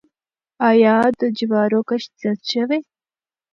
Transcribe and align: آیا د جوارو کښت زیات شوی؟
آیا 0.69 0.97
د 1.19 1.21
جوارو 1.37 1.79
کښت 1.89 2.11
زیات 2.21 2.41
شوی؟ 2.51 2.79